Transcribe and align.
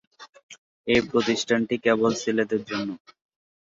এ 0.87 0.97
প্রতিষ্ঠানটি 1.09 1.75
কেবল 1.85 2.11
ছেলেদের 2.21 2.61
জন্য। 2.69 2.89